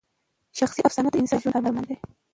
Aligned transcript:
شخصي 0.59 0.81
افسانه 0.87 1.09
د 1.11 1.15
انسان 1.21 1.39
د 1.39 1.41
ژوند 1.43 1.57
ارمان 1.67 1.85
دی. 1.89 1.95